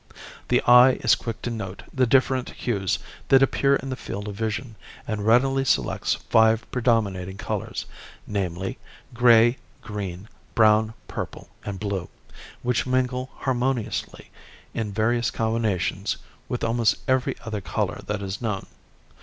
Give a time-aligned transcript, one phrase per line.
[0.47, 4.33] The eye is quick to note the different hues that appear in the field of
[4.33, 4.75] vision
[5.07, 7.85] and readily selects five predominating colors,
[8.25, 8.79] namely,
[9.13, 12.09] gray, green, brown, purple and blue,
[12.63, 14.31] which mingle harmoniously
[14.73, 16.17] in various combinations
[16.49, 18.65] with almost every other color that is known.